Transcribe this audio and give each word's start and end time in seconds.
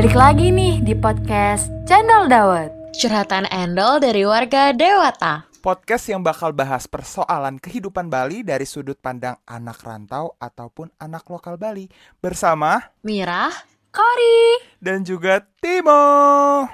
Balik 0.00 0.16
lagi 0.16 0.48
nih 0.48 0.80
di 0.80 0.96
podcast 0.96 1.68
Channel 1.84 2.24
Dawet. 2.24 2.72
Curhatan 2.96 3.44
Endol 3.52 4.00
dari 4.00 4.24
warga 4.24 4.72
Dewata. 4.72 5.44
Podcast 5.60 6.08
yang 6.08 6.24
bakal 6.24 6.56
bahas 6.56 6.88
persoalan 6.88 7.60
kehidupan 7.60 8.08
Bali 8.08 8.40
dari 8.40 8.64
sudut 8.64 8.96
pandang 8.96 9.36
anak 9.44 9.84
rantau 9.84 10.40
ataupun 10.40 10.88
anak 10.96 11.28
lokal 11.28 11.60
Bali 11.60 11.84
bersama 12.16 12.80
Mirah, 13.04 13.52
Kori. 13.92 14.72
dan 14.80 15.04
juga 15.04 15.44
Timo. 15.60 16.64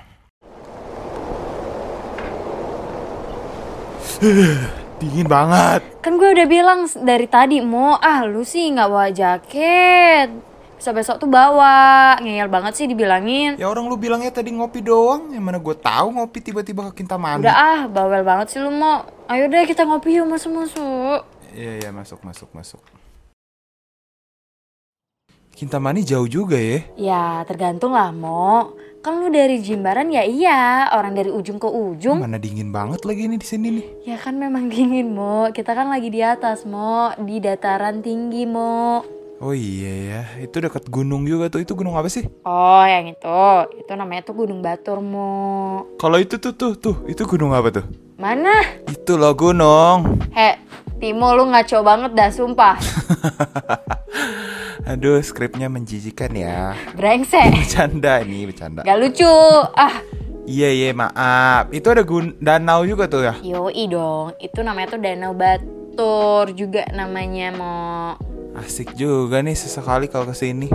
Dingin 5.02 5.26
banget. 5.26 5.82
Kan 5.98 6.22
gue 6.22 6.30
udah 6.30 6.46
bilang 6.46 6.86
dari 7.02 7.26
tadi 7.26 7.58
mau 7.58 7.98
ah 7.98 8.22
lu 8.22 8.46
sih 8.46 8.70
nggak 8.70 8.86
bawa 8.86 9.10
jaket. 9.10 10.55
Besok-besok 10.76 11.16
tuh 11.24 11.30
bawa. 11.32 12.20
Ngeyel 12.20 12.52
banget 12.52 12.72
sih 12.76 12.86
dibilangin. 12.86 13.56
Ya 13.56 13.66
orang 13.66 13.88
lu 13.88 13.96
bilangnya 13.96 14.28
tadi 14.28 14.52
ngopi 14.52 14.84
doang, 14.84 15.32
yang 15.32 15.40
mana 15.40 15.56
gue 15.56 15.72
tahu 15.72 16.12
ngopi 16.20 16.38
tiba-tiba 16.44 16.92
ke 16.92 17.00
Kintamani. 17.00 17.48
Udah 17.48 17.56
ah, 17.56 17.80
bawel 17.88 18.20
banget 18.20 18.52
sih 18.52 18.60
lu 18.60 18.68
mau. 18.68 19.08
Ayo 19.26 19.48
deh 19.48 19.64
kita 19.64 19.88
ngopi 19.88 20.20
yuk 20.20 20.28
masuk-masuk. 20.28 21.24
Iya 21.56 21.72
iya 21.80 21.90
masuk 21.90 22.20
masuk 22.20 22.52
masuk. 22.52 22.82
Kintamani 25.56 26.04
jauh 26.04 26.28
juga 26.28 26.60
ya. 26.60 26.84
Ya 27.00 27.24
tergantung 27.48 27.96
lah 27.96 28.12
Mo. 28.12 28.76
Kan 29.00 29.24
lu 29.24 29.32
dari 29.32 29.64
Jimbaran 29.64 30.12
ya 30.12 30.20
iya, 30.20 30.92
orang 30.92 31.16
dari 31.16 31.32
ujung 31.32 31.56
ke 31.56 31.64
ujung. 31.64 32.20
Mana 32.20 32.36
dingin 32.36 32.68
banget 32.68 33.08
lagi 33.08 33.24
nih 33.24 33.40
di 33.40 33.46
sini 33.48 33.68
nih. 33.80 33.86
Ya 34.04 34.16
kan 34.20 34.36
memang 34.36 34.68
dingin 34.68 35.16
Mo. 35.16 35.48
Kita 35.56 35.72
kan 35.72 35.88
lagi 35.88 36.12
di 36.12 36.20
atas 36.20 36.68
Mo, 36.68 37.08
di 37.16 37.40
dataran 37.40 38.04
tinggi 38.04 38.44
Mo. 38.44 39.15
Oh 39.36 39.52
iya 39.52 39.92
ya, 39.92 40.22
itu 40.40 40.56
dekat 40.56 40.88
gunung 40.88 41.28
juga 41.28 41.52
tuh. 41.52 41.60
Itu 41.60 41.76
gunung 41.76 41.92
apa 41.92 42.08
sih? 42.08 42.24
Oh 42.40 42.80
yang 42.82 43.12
itu, 43.12 43.40
itu 43.76 43.92
namanya 43.92 44.24
tuh 44.24 44.32
Gunung 44.32 44.64
Batur 44.64 45.04
Mo. 45.04 45.84
Kalau 46.00 46.16
itu 46.16 46.40
tuh 46.40 46.56
tuh 46.56 46.72
tuh, 46.72 47.04
itu 47.04 47.20
gunung 47.28 47.52
apa 47.52 47.68
tuh? 47.68 47.84
Mana? 48.16 48.64
Itu 48.88 49.20
loh 49.20 49.36
gunung. 49.36 50.24
He, 50.32 50.56
Timo 50.96 51.36
lu 51.36 51.52
ngaco 51.52 51.84
banget 51.84 52.16
dah 52.16 52.32
sumpah. 52.32 52.80
Aduh, 54.88 55.20
skripnya 55.20 55.68
menjijikan 55.68 56.32
ya. 56.32 56.72
Brengsek. 56.96 57.52
Bercanda 57.52 58.24
nih, 58.24 58.48
bercanda. 58.48 58.80
Gak 58.88 58.98
lucu. 58.98 59.28
Ah, 59.76 60.00
Iya 60.46 60.70
iya, 60.70 60.88
maaf. 60.94 61.68
Itu 61.74 61.90
ada 61.90 62.06
gun 62.06 62.38
danau 62.38 62.86
juga 62.86 63.04
tuh 63.04 63.20
ya. 63.20 63.34
yoi 63.42 63.84
dong. 63.84 64.32
Itu 64.38 64.62
namanya 64.62 64.94
tuh 64.94 65.00
Danau 65.02 65.34
Batur 65.34 66.54
juga 66.54 66.86
namanya 66.94 67.50
Mo. 67.52 67.76
Asik 68.56 68.96
juga 68.96 69.44
nih 69.44 69.52
sesekali 69.52 70.08
kalau 70.08 70.32
ke 70.32 70.36
sini. 70.36 70.72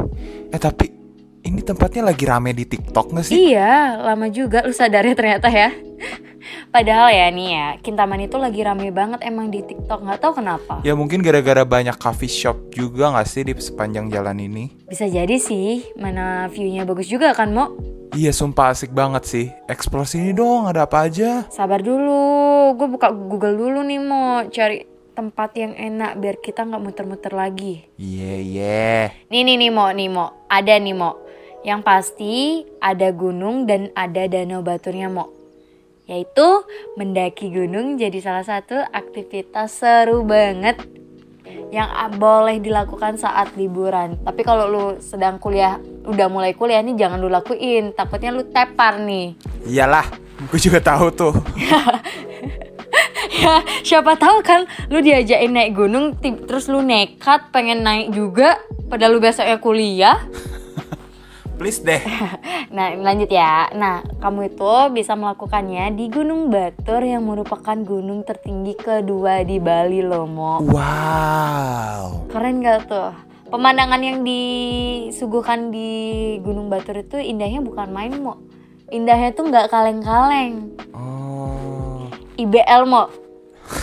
Eh 0.54 0.62
tapi 0.62 0.94
ini 1.42 1.66
tempatnya 1.66 2.06
lagi 2.06 2.30
rame 2.30 2.54
di 2.54 2.70
TikTok 2.70 3.10
nggak 3.10 3.26
sih? 3.26 3.54
Iya, 3.54 3.98
lama 3.98 4.30
juga 4.30 4.62
lu 4.62 4.74
sadarnya 4.74 5.18
ternyata 5.18 5.50
ya. 5.50 5.74
Padahal 6.72 7.09
ya 7.14 7.28
nih 7.30 7.50
ya, 7.54 7.68
Kintaman 7.82 8.26
itu 8.26 8.38
lagi 8.38 8.62
rame 8.62 8.94
banget 8.94 9.22
emang 9.26 9.50
di 9.50 9.66
TikTok 9.66 10.06
nggak 10.06 10.20
tahu 10.22 10.42
kenapa. 10.42 10.80
Ya 10.86 10.94
mungkin 10.94 11.26
gara-gara 11.26 11.66
banyak 11.66 11.98
coffee 11.98 12.30
shop 12.30 12.74
juga 12.74 13.12
nggak 13.12 13.28
sih 13.28 13.44
di 13.46 13.54
sepanjang 13.58 14.14
jalan 14.14 14.38
ini? 14.38 14.72
Bisa 14.86 15.09
jadi 15.09 15.38
sih, 15.42 15.86
mana 15.98 16.48
view-nya 16.54 16.86
bagus 16.86 17.09
juga 17.09 17.34
kan 17.34 17.50
Mo? 17.50 17.74
Iya 18.12 18.36
sumpah 18.36 18.76
asik 18.76 18.92
banget 18.92 19.24
sih. 19.24 19.48
Explore 19.72 20.06
sini 20.06 20.36
dong, 20.36 20.68
ada 20.68 20.84
apa 20.84 21.08
aja? 21.08 21.48
Sabar 21.48 21.80
dulu, 21.80 22.76
gue 22.76 22.88
buka 22.88 23.08
Google 23.09 23.56
dulu 23.56 23.80
nih 23.88 24.00
Mo, 24.04 24.46
cari 24.52 24.91
tempat 25.22 25.54
yang 25.54 25.78
enak 25.78 26.18
biar 26.18 26.42
kita 26.42 26.66
nggak 26.66 26.82
muter-muter 26.82 27.30
lagi. 27.30 27.86
Iya 28.02 28.34
iya. 28.42 28.90
Nih 29.30 29.46
nih 29.46 29.62
nih 29.62 29.70
Mo, 29.70 29.86
nih 29.94 30.10
Mo, 30.10 30.50
ada 30.50 30.74
nih 30.82 30.98
Mo. 30.98 31.22
Yang 31.62 31.82
pasti 31.86 32.66
ada 32.82 33.14
gunung 33.14 33.70
dan 33.70 33.94
ada 33.94 34.26
danau 34.26 34.66
baturnya 34.66 35.14
Mo. 35.14 35.30
Yaitu 36.10 36.66
mendaki 36.98 37.54
gunung 37.54 38.02
jadi 38.02 38.18
salah 38.18 38.42
satu 38.42 38.81
aktivitas 38.81 39.78
seru 39.78 40.26
banget 40.26 40.81
yang 41.70 41.94
boleh 42.18 42.58
dilakukan 42.58 43.22
saat 43.22 43.54
liburan. 43.54 44.18
Tapi 44.26 44.42
kalau 44.42 44.66
lu 44.66 44.86
sedang 45.06 45.38
kuliah, 45.38 45.78
udah 46.02 46.28
mulai 46.34 46.58
kuliah 46.58 46.81
nih 46.81 46.98
jangan 46.98 47.22
lu 47.22 47.30
lakuin, 47.30 47.94
takutnya 47.94 48.34
lu 48.34 48.42
tepar 48.50 48.98
nih. 48.98 49.38
Iyalah, 49.70 50.10
gue 50.50 50.58
juga 50.58 50.81
tahu 50.81 51.14
tuh. 51.14 51.34
ya 53.40 53.64
siapa 53.88 54.19
tahu 54.19 54.44
kan 54.44 54.68
lu 54.92 55.00
diajakin 55.00 55.56
naik 55.56 55.72
gunung 55.72 56.19
terus 56.19 56.68
lu 56.68 56.84
nekat 56.84 57.47
pengen 57.56 57.80
naik 57.80 58.12
juga 58.12 58.59
padahal 58.92 59.16
lu 59.16 59.24
besoknya 59.24 59.58
kuliah. 59.64 60.19
Please 61.62 61.80
deh. 61.86 62.02
nah 62.75 62.90
lanjut 62.97 63.30
ya. 63.30 63.69
Nah 63.78 64.02
kamu 64.18 64.50
itu 64.50 64.74
bisa 64.97 65.14
melakukannya 65.14 65.94
di 65.94 66.09
Gunung 66.09 66.50
Batur 66.50 67.06
yang 67.06 67.22
merupakan 67.22 67.78
gunung 67.86 68.25
tertinggi 68.25 68.74
kedua 68.74 69.46
di 69.46 69.62
Bali 69.62 70.02
loh 70.02 70.25
Mo. 70.25 70.66
Wow. 70.66 72.34
keren 72.34 72.66
gak 72.66 72.90
tuh? 72.90 73.13
Pemandangan 73.53 74.02
yang 74.02 74.25
disuguhkan 74.25 75.69
di 75.69 75.92
Gunung 76.42 76.66
Batur 76.66 76.98
itu 76.98 77.22
indahnya 77.22 77.62
bukan 77.62 77.94
main 77.94 78.18
Mo. 78.18 78.42
Indahnya 78.90 79.30
tuh 79.31 79.46
nggak 79.46 79.69
kaleng-kaleng. 79.69 80.81
Oh. 80.98 82.09
IBL 82.42 82.90
Mo 82.90 83.21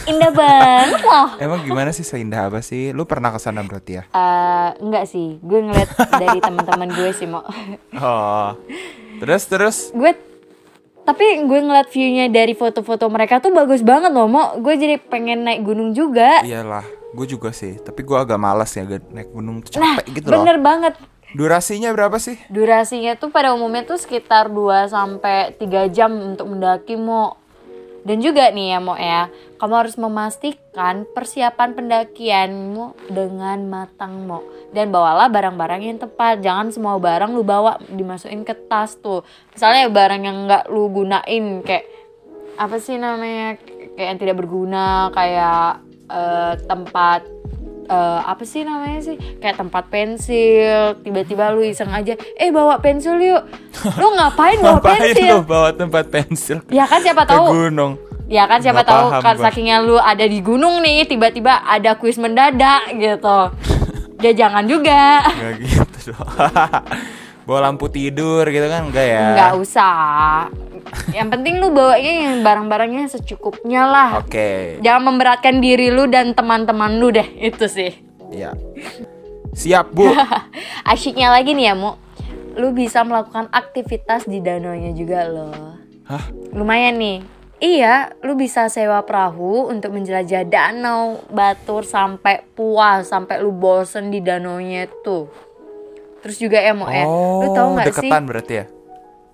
indah 0.07 0.33
banget 0.33 1.01
loh 1.01 1.29
Emang 1.39 1.61
gimana 1.63 1.91
sih 1.91 2.03
seindah 2.03 2.49
apa 2.49 2.61
sih? 2.61 2.91
Lu 2.93 3.05
pernah 3.05 3.31
ke 3.31 3.39
sana 3.39 3.61
berarti 3.63 3.99
ya? 3.99 4.03
Eh, 4.09 4.71
enggak 4.81 5.05
sih, 5.07 5.39
gue 5.41 5.61
ngeliat 5.61 5.89
dari 6.17 6.39
teman-teman 6.41 6.89
gue 6.93 7.11
sih 7.13 7.27
mau. 7.27 7.45
Oh. 7.97 8.57
Terus 9.19 9.43
terus 9.47 9.77
gue 9.91 10.13
tapi 11.03 11.25
gue 11.41 11.61
ngeliat 11.65 11.89
view-nya 11.89 12.29
dari 12.29 12.53
foto-foto 12.53 13.09
mereka 13.09 13.41
tuh 13.41 13.49
bagus 13.49 13.81
banget 13.81 14.13
loh, 14.13 14.29
mau. 14.29 14.61
Gue 14.61 14.77
jadi 14.77 15.01
pengen 15.01 15.41
naik 15.41 15.65
gunung 15.65 15.97
juga. 15.97 16.45
Iyalah, 16.45 16.85
gue 17.17 17.27
juga 17.27 17.49
sih. 17.49 17.81
Tapi 17.81 18.05
gue 18.05 18.13
agak 18.13 18.37
malas 18.37 18.77
ya 18.77 18.85
naik 18.85 19.33
gunung 19.33 19.65
tuh 19.65 19.81
Nah, 19.81 19.97
capek 19.97 20.21
gitu 20.21 20.29
loh. 20.29 20.45
bener 20.45 20.61
banget. 20.61 20.95
Durasinya 21.33 21.93
berapa 21.97 22.17
sih? 22.21 22.37
Durasinya 22.53 23.17
tuh 23.17 23.29
pada 23.29 23.53
umumnya 23.53 23.85
tuh 23.85 23.97
sekitar 23.97 24.53
2 24.53 24.89
sampai 24.89 25.57
3 25.57 25.89
jam 25.93 26.13
untuk 26.13 26.49
mendaki, 26.49 26.97
mau. 26.97 27.37
Dan 28.07 28.23
juga 28.23 28.51
nih 28.51 28.75
ya, 28.75 28.79
mau 28.79 28.95
ya. 28.95 29.31
Kamu 29.59 29.75
harus 29.75 29.99
memastikan 29.99 31.03
persiapan 31.11 31.75
pendakianmu 31.75 33.11
dengan 33.11 33.59
matang, 33.67 34.27
mau. 34.27 34.43
Dan 34.71 34.95
bawalah 34.95 35.27
barang-barang 35.33 35.83
yang 35.83 35.99
tepat. 35.99 36.41
Jangan 36.41 36.71
semua 36.71 36.99
barang 36.99 37.35
lu 37.35 37.43
bawa 37.43 37.81
dimasukin 37.91 38.47
ke 38.47 38.55
tas 38.69 38.95
tuh. 38.99 39.27
Misalnya 39.55 39.91
barang 39.91 40.23
yang 40.23 40.39
nggak 40.47 40.65
lu 40.71 40.89
gunain 40.93 41.65
kayak 41.67 41.85
apa 42.59 42.77
sih 42.79 42.99
namanya? 42.99 43.59
Kayak 43.95 44.09
yang 44.15 44.19
tidak 44.19 44.37
berguna, 44.39 45.11
kayak 45.11 45.83
eh, 46.11 46.55
tempat 46.67 47.27
eh, 47.89 48.21
apa 48.23 48.43
sih 48.43 48.63
namanya 48.63 49.01
sih? 49.03 49.17
Kayak 49.37 49.57
tempat 49.59 49.85
pensil 49.89 51.01
tiba-tiba 51.01 51.51
lu 51.51 51.63
iseng 51.63 51.89
aja 51.89 52.13
eh 52.15 52.49
bawa 52.49 52.79
pensil 52.79 53.17
yuk. 53.17 53.43
Lu 53.97 54.13
ngapain 54.17 54.57
bawa 54.59 54.79
Ngapain 54.79 55.01
pensil? 55.03 55.35
lu 55.35 55.43
bawa 55.43 55.69
tempat 55.73 56.05
pensil 56.07 56.59
ya 56.69 56.85
kan 56.85 57.01
siapa 57.01 57.23
ke 57.23 57.31
tahu 57.31 57.47
gunung? 57.49 57.93
ya 58.29 58.45
kan 58.45 58.61
siapa 58.61 58.85
Nggak 58.85 58.93
tahu 58.93 59.07
kan 59.19 59.35
sakingnya 59.41 59.81
lu 59.81 59.97
ada 59.97 60.23
di 60.23 60.39
gunung 60.39 60.79
nih 60.79 61.05
tiba-tiba 61.05 61.65
ada 61.65 61.97
kuis 61.97 62.17
mendadak 62.17 62.93
gitu. 62.93 63.39
Ya 64.19 64.33
jangan 64.37 64.67
juga. 64.67 65.25
Gak 65.25 65.53
gitu 65.59 66.13
bawa 67.49 67.59
lampu 67.65 67.89
tidur 67.89 68.45
gitu 68.45 68.67
kan? 68.67 68.85
Enggak 68.85 69.07
ya? 69.07 69.25
nggak 69.33 69.53
usah 69.57 70.45
yang 71.11 71.29
penting 71.29 71.59
lu 71.59 71.71
bawanya 71.71 72.13
yang 72.25 72.37
barang-barangnya 72.41 73.09
secukupnya 73.09 73.85
lah 73.85 74.11
Oke. 74.19 74.79
jangan 74.81 75.13
memberatkan 75.13 75.59
diri 75.59 75.89
lu 75.89 76.07
dan 76.07 76.33
teman-teman 76.33 76.97
lu 76.97 77.11
deh 77.11 77.27
itu 77.39 77.65
sih 77.65 77.93
Ya. 78.29 78.53
Siap, 79.55 79.97
Bu. 79.97 80.05
Asyiknya 80.85 81.33
lagi 81.33 81.57
nih 81.57 81.73
ya, 81.73 81.75
Mu. 81.75 81.97
Lu 82.61 82.77
bisa 82.77 83.01
melakukan 83.01 83.49
aktivitas 83.49 84.29
di 84.29 84.45
danaunya 84.45 84.93
juga 84.93 85.25
loh. 85.25 85.81
Hah? 86.05 86.29
Lumayan 86.53 87.01
nih. 87.01 87.25
Iya, 87.57 88.13
lu 88.21 88.37
bisa 88.37 88.69
sewa 88.69 89.01
perahu 89.01 89.67
untuk 89.67 89.91
menjelajah 89.91 90.45
danau 90.45 91.25
Batur 91.27 91.83
sampai 91.83 92.45
puas, 92.53 93.09
sampai 93.09 93.41
lu 93.41 93.51
bosen 93.51 94.13
di 94.13 94.21
danaunya 94.21 94.85
tuh. 95.03 95.33
Terus 96.21 96.37
juga 96.37 96.61
ya, 96.61 96.77
Mo 96.77 96.85
ya. 96.87 97.09
Lu 97.09 97.49
Oh, 97.49 97.75
nggak 97.75 97.89
sih? 97.89 98.05
deketan 98.05 98.23
berarti 98.29 98.53
ya? 98.55 98.65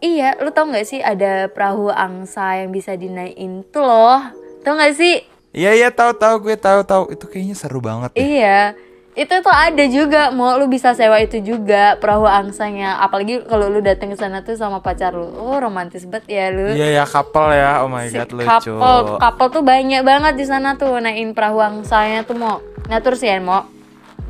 Iya, 0.04 0.36
lu 0.44 0.52
tau 0.52 0.68
nggak 0.68 0.84
sih 0.84 1.00
ada 1.00 1.48
perahu 1.48 1.88
angsa 1.88 2.60
yang 2.60 2.68
bisa 2.68 2.92
dinaikin 2.92 3.64
tuh 3.72 3.80
loh. 3.80 4.20
Tau 4.60 4.76
nggak 4.76 4.92
sih? 4.92 5.24
Iya 5.56 5.72
iya 5.72 5.88
tahu 5.88 6.12
tahu 6.12 6.44
gue 6.44 6.60
tahu 6.60 6.84
tahu 6.84 7.02
itu 7.16 7.24
kayaknya 7.24 7.56
seru 7.56 7.80
banget 7.80 8.12
deh. 8.12 8.20
Iya, 8.20 8.76
itu 9.14 9.30
tuh 9.40 9.54
ada 9.54 9.84
juga 9.86 10.28
mau 10.28 10.58
lu 10.58 10.66
bisa 10.66 10.92
sewa 10.92 11.16
itu 11.22 11.40
juga 11.40 11.96
perahu 11.96 12.28
angsanya. 12.28 13.00
Apalagi 13.00 13.48
kalau 13.48 13.72
lu 13.72 13.80
datang 13.80 14.12
ke 14.12 14.18
sana 14.18 14.44
tuh 14.44 14.60
sama 14.60 14.84
pacar 14.84 15.16
lu. 15.16 15.24
Oh, 15.24 15.56
romantis 15.56 16.04
banget 16.04 16.26
ya 16.28 16.44
lu. 16.52 16.74
Iya 16.74 17.00
ya 17.00 17.04
couple 17.08 17.54
ya. 17.54 17.80
Oh 17.80 17.88
my 17.88 18.04
Si 18.10 18.18
god 18.18 18.28
lucu. 18.34 18.74
couple, 18.76 19.16
couple 19.16 19.48
tuh 19.48 19.62
banyak 19.64 20.02
banget 20.04 20.34
di 20.36 20.44
sana 20.44 20.76
tuh 20.76 21.00
naikin 21.00 21.32
perahu 21.32 21.64
angsanya 21.64 22.28
tuh 22.28 22.36
mau. 22.36 22.60
Nah 22.90 23.00
terus 23.00 23.24
ya 23.24 23.40
mau 23.40 23.64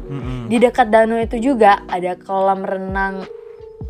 Mm-mm. 0.05 0.53
di 0.53 0.61
dekat 0.61 0.93
danau 0.93 1.17
itu 1.17 1.41
juga 1.41 1.81
ada 1.89 2.15
kolam 2.21 2.63
renang 2.63 3.25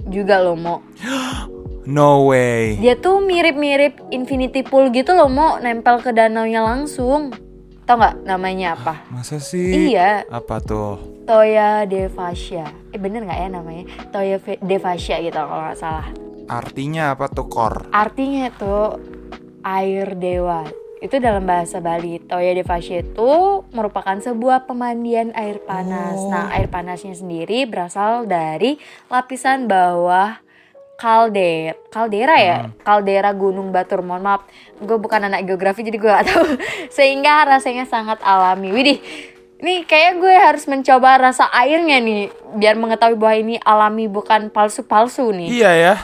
juga 0.06 0.38
loh 0.38 0.54
Mo. 0.54 0.76
No 1.84 2.32
way. 2.32 2.80
Dia 2.80 2.96
tuh 2.96 3.20
mirip-mirip 3.20 4.00
infinity 4.08 4.64
pool 4.64 4.88
gitu 4.88 5.12
loh 5.12 5.28
Mo, 5.28 5.60
nempel 5.60 6.00
ke 6.00 6.16
danaunya 6.16 6.64
langsung. 6.64 7.28
Tau 7.84 8.00
nggak 8.00 8.24
namanya 8.24 8.72
apa? 8.72 9.04
Masa 9.12 9.36
sih? 9.36 9.92
Iya, 9.92 10.24
Apa 10.32 10.64
tuh? 10.64 10.96
Toya 11.28 11.84
Devasya. 11.84 12.92
Eh 12.92 13.00
bener 13.00 13.28
nggak 13.28 13.40
ya 13.40 13.48
namanya? 13.52 13.84
Toya 14.08 14.40
Devasya 14.40 15.20
gitu 15.20 15.36
kalau 15.36 15.60
nggak 15.68 15.80
salah. 15.80 16.08
Artinya 16.48 17.12
apa 17.12 17.28
tuh 17.28 17.48
kor? 17.48 17.88
Artinya 17.92 18.48
tuh 18.56 19.00
air 19.64 20.16
dewa. 20.16 20.64
Itu 21.04 21.20
dalam 21.20 21.44
bahasa 21.44 21.84
Bali. 21.84 22.16
Toya 22.24 22.56
Devasya 22.56 23.04
itu 23.04 23.32
merupakan 23.76 24.16
sebuah 24.16 24.64
pemandian 24.64 25.36
air 25.36 25.60
panas. 25.64 26.16
Oh. 26.16 26.32
Nah, 26.32 26.48
air 26.56 26.68
panasnya 26.72 27.12
sendiri 27.12 27.68
berasal 27.68 28.24
dari 28.24 28.80
lapisan 29.12 29.68
bawah 29.68 30.43
kalder 30.94 31.74
kaldera 31.90 32.36
ya 32.38 32.56
kaldera 32.86 33.34
gunung 33.34 33.74
batur 33.74 34.00
mohon 34.00 34.22
maaf 34.22 34.42
gue 34.78 34.98
bukan 34.98 35.26
anak 35.26 35.46
geografi 35.46 35.82
jadi 35.82 35.98
gue 35.98 36.10
gak 36.10 36.26
tahu 36.30 36.46
sehingga 36.96 37.46
rasanya 37.46 37.84
sangat 37.86 38.22
alami 38.22 38.70
widih 38.70 38.98
ini 39.64 39.88
kayak 39.88 40.20
gue 40.20 40.34
harus 40.34 40.68
mencoba 40.68 41.16
rasa 41.16 41.48
airnya 41.48 41.96
nih 41.96 42.28
biar 42.60 42.76
mengetahui 42.76 43.16
bahwa 43.16 43.36
ini 43.38 43.56
alami 43.64 44.12
bukan 44.12 44.52
palsu-palsu 44.52 45.32
nih 45.32 45.48
Iya 45.48 45.70
ya. 45.72 45.94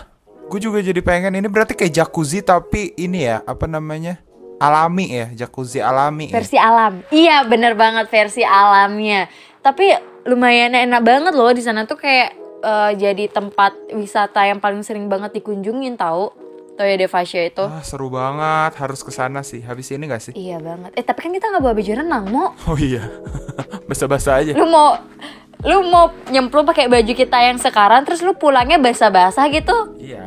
Gue 0.49 0.59
juga 0.59 0.81
jadi 0.81 0.99
pengen 1.05 1.37
ini 1.37 1.47
berarti 1.47 1.77
kayak 1.77 1.93
jacuzzi 1.93 2.41
tapi 2.41 2.97
ini 2.97 3.29
ya 3.29 3.45
apa 3.45 3.69
namanya? 3.69 4.19
Alami 4.61 5.13
ya, 5.13 5.27
jacuzzi 5.33 5.77
alami. 5.81 6.33
ya. 6.33 6.41
versi 6.41 6.57
alam 6.57 7.05
iya 7.13 7.45
bener 7.45 7.77
banget 7.77 8.09
versi 8.09 8.41
alamnya 8.45 9.29
tapi 9.61 9.93
lumayan 10.25 10.73
enak 10.73 11.01
banget 11.05 11.33
loh 11.37 11.53
di 11.53 11.61
sana 11.61 11.85
tuh 11.85 12.01
kayak 12.01 12.40
eh, 12.61 12.93
jadi 12.95 13.25
tempat 13.27 13.73
wisata 13.91 14.43
yang 14.43 14.59
paling 14.59 14.81
sering 14.81 15.07
banget 15.07 15.35
dikunjungin 15.35 15.95
tahu 15.95 16.31
Toya 16.73 16.97
Devasya 16.97 17.43
itu 17.47 17.61
Ah, 17.61 17.81
seru 17.81 18.09
banget, 18.09 18.73
harus 18.75 19.01
ke 19.01 19.11
sana 19.11 19.41
sih. 19.41 19.61
Habis 19.61 19.93
ini 19.93 20.05
gak 20.07 20.23
sih? 20.23 20.33
Iya 20.33 20.57
banget. 20.59 20.97
Eh 20.97 21.05
tapi 21.05 21.21
kan 21.21 21.29
kita 21.31 21.49
nggak 21.49 21.61
bawa 21.61 21.75
baju 21.75 21.93
renang, 21.93 22.25
Mo. 22.27 22.57
Oh 22.65 22.75
iya. 22.75 23.05
Basa-basa 23.89 24.41
aja. 24.41 24.53
Lu 24.53 24.65
mau 24.65 24.97
lu 25.61 25.85
mau 25.85 26.09
nyemplung 26.27 26.65
pakai 26.65 26.89
baju 26.89 27.13
kita 27.13 27.37
yang 27.37 27.61
sekarang 27.61 28.01
terus 28.03 28.25
lu 28.25 28.33
pulangnya 28.33 28.81
basah-basah 28.81 29.45
gitu? 29.53 29.77
Iya, 30.01 30.25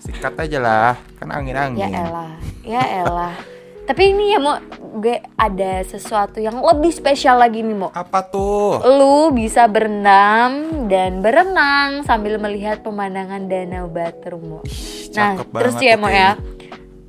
sikat 0.00 0.32
aja 0.38 0.58
lah. 0.58 0.92
Kan 1.20 1.28
Ya 1.28 1.36
angin-angin. 1.36 1.92
elah. 1.92 2.30
Ya 2.64 2.82
elah. 3.04 3.34
tapi 3.82 4.16
ini 4.16 4.32
ya, 4.32 4.40
Mo, 4.40 4.56
gue 4.92 5.24
ada 5.40 5.80
sesuatu 5.86 6.36
yang 6.36 6.60
lebih 6.60 6.92
spesial 6.92 7.40
lagi 7.40 7.64
nih, 7.64 7.76
Mo. 7.76 7.88
Apa 7.96 8.28
tuh? 8.28 8.84
Lu 8.84 9.32
bisa 9.32 9.64
berendam 9.70 10.84
dan 10.92 11.24
berenang 11.24 12.04
sambil 12.04 12.36
melihat 12.36 12.84
pemandangan 12.84 13.48
Danau 13.48 13.88
Batur, 13.88 14.36
Mo. 14.36 14.60
Nah, 15.16 15.40
terus 15.40 15.76
ya, 15.80 15.96
Mo 15.96 16.12
ya. 16.12 16.36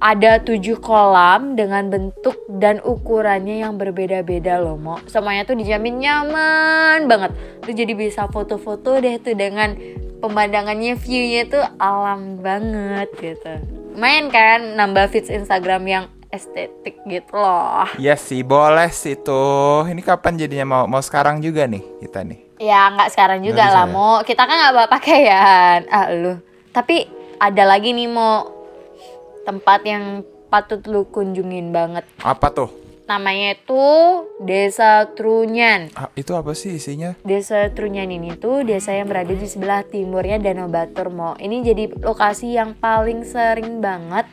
Ada 0.04 0.44
tujuh 0.44 0.84
kolam 0.84 1.56
dengan 1.56 1.88
bentuk 1.88 2.36
dan 2.52 2.84
ukurannya 2.84 3.64
yang 3.64 3.80
berbeda-beda 3.80 4.60
loh, 4.60 4.76
Mo. 4.76 5.00
Semuanya 5.08 5.48
tuh 5.48 5.56
dijamin 5.56 6.00
nyaman 6.00 7.08
banget. 7.08 7.32
Lu 7.64 7.72
jadi 7.72 7.96
bisa 7.96 8.28
foto-foto 8.28 9.00
deh 9.00 9.16
tuh 9.24 9.32
dengan 9.32 9.76
pemandangannya, 10.20 11.00
view-nya 11.00 11.48
tuh 11.48 11.64
alam 11.80 12.40
banget 12.40 13.12
gitu. 13.16 13.64
Main 13.96 14.28
kan 14.28 14.76
nambah 14.76 15.08
feeds 15.12 15.32
Instagram 15.32 15.84
yang 15.88 16.06
estetik 16.34 16.98
gitu 17.06 17.38
loh. 17.38 17.86
Iya 18.02 18.18
sih, 18.18 18.42
boleh 18.42 18.90
sih 18.90 19.14
tuh. 19.14 19.86
Ini 19.86 20.02
kapan 20.02 20.42
jadinya 20.42 20.66
mau 20.66 20.84
mau 20.90 21.00
sekarang 21.00 21.38
juga 21.40 21.70
nih 21.70 21.86
kita 22.02 22.26
nih. 22.26 22.40
Ya 22.58 22.90
nggak 22.90 23.10
sekarang 23.14 23.40
juga 23.46 23.66
bisa 23.66 23.76
lah 23.76 23.86
ya? 23.86 23.92
Mo 23.92 24.10
Kita 24.24 24.48
kan 24.48 24.56
nggak 24.56 24.74
bawa 24.78 24.88
pakaian 24.88 25.80
Ah 25.92 26.08
lu 26.16 26.40
Tapi 26.72 27.10
ada 27.36 27.64
lagi 27.68 27.92
nih 27.92 28.08
Mo 28.08 28.48
Tempat 29.44 29.84
yang 29.84 30.24
patut 30.48 30.80
lu 30.88 31.04
kunjungin 31.04 31.76
banget 31.76 32.08
Apa 32.24 32.54
tuh? 32.56 32.72
Namanya 33.04 33.60
itu 33.60 33.84
Desa 34.40 35.12
Trunyan 35.12 35.92
Ah, 35.92 36.08
itu 36.16 36.32
apa 36.40 36.56
sih 36.56 36.80
isinya? 36.80 37.20
Desa 37.28 37.68
Trunyan 37.68 38.08
ini 38.08 38.32
tuh 38.40 38.64
desa 38.64 38.96
yang 38.96 39.12
berada 39.12 39.34
di 39.36 39.44
sebelah 39.44 39.84
timurnya 39.84 40.40
Danau 40.40 40.72
Batur 40.72 41.12
Mo 41.12 41.36
Ini 41.36 41.68
jadi 41.68 41.84
lokasi 42.00 42.56
yang 42.56 42.80
paling 42.80 43.28
sering 43.28 43.84
banget 43.84 44.24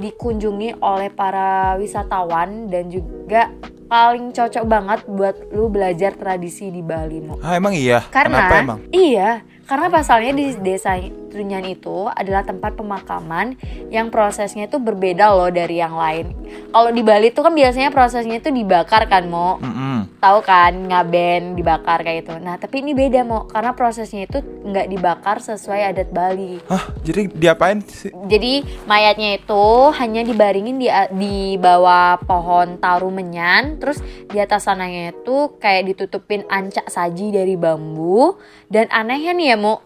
dikunjungi 0.00 0.80
oleh 0.80 1.08
para 1.08 1.76
wisatawan 1.76 2.66
dan 2.66 2.88
juga 2.88 3.52
paling 3.86 4.30
cocok 4.30 4.64
banget 4.64 5.00
buat 5.04 5.36
lu 5.50 5.66
belajar 5.66 6.14
tradisi 6.14 6.70
di 6.70 6.80
Bali 6.80 7.20
Mo 7.20 7.36
Ah, 7.38 7.54
emang 7.54 7.74
iya? 7.74 8.00
karena 8.08 8.48
Kenapa 8.48 8.54
emang? 8.56 8.78
iya, 8.88 9.44
karena 9.70 9.86
pasalnya 9.86 10.34
di 10.34 10.50
desa 10.58 10.98
Trunyan 11.30 11.62
itu 11.62 12.10
adalah 12.10 12.42
tempat 12.42 12.74
pemakaman 12.74 13.54
yang 13.94 14.10
prosesnya 14.10 14.66
itu 14.66 14.82
berbeda 14.82 15.30
loh 15.30 15.46
dari 15.48 15.78
yang 15.78 15.94
lain. 15.94 16.34
Kalau 16.74 16.90
di 16.90 17.06
Bali 17.06 17.30
tuh 17.30 17.46
kan 17.46 17.54
biasanya 17.54 17.94
prosesnya 17.94 18.42
itu 18.42 18.50
dibakar 18.50 19.06
kan, 19.06 19.30
Mo. 19.30 19.62
Mm-mm. 19.62 20.18
Tahu 20.18 20.38
kan, 20.42 20.74
ngaben 20.74 21.54
dibakar 21.54 22.02
kayak 22.02 22.26
gitu. 22.26 22.34
Nah, 22.42 22.58
tapi 22.58 22.82
ini 22.82 22.98
beda, 22.98 23.22
Mo, 23.22 23.46
karena 23.46 23.78
prosesnya 23.78 24.26
itu 24.26 24.42
nggak 24.42 24.90
dibakar 24.90 25.38
sesuai 25.38 25.94
adat 25.94 26.10
Bali. 26.10 26.58
Hah, 26.66 26.90
jadi 27.06 27.30
diapain 27.30 27.78
sih? 27.86 28.10
Jadi 28.26 28.66
mayatnya 28.90 29.38
itu 29.38 29.94
hanya 29.94 30.26
dibaringin 30.26 30.82
di 30.82 30.90
di 31.14 31.54
bawah 31.62 32.18
pohon 32.26 32.82
taru 32.82 33.14
menyan, 33.14 33.78
terus 33.78 34.02
di 34.26 34.42
atas 34.42 34.66
sananya 34.66 35.14
itu 35.14 35.54
kayak 35.62 35.94
ditutupin 35.94 36.42
ancak 36.50 36.90
saji 36.90 37.30
dari 37.30 37.54
bambu. 37.54 38.34
Dan 38.70 38.86
anehnya 38.94 39.34
nih 39.34 39.46
ya, 39.54 39.56
Mo, 39.60 39.84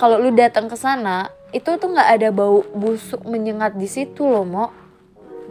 kalau 0.00 0.16
lu 0.16 0.32
datang 0.32 0.72
ke 0.72 0.76
sana, 0.80 1.28
itu 1.52 1.68
tuh 1.76 1.92
nggak 1.92 2.08
ada 2.16 2.28
bau 2.32 2.64
busuk 2.72 3.28
menyengat 3.28 3.76
di 3.76 3.84
situ 3.84 4.24
loh, 4.24 4.48
Mo. 4.48 4.66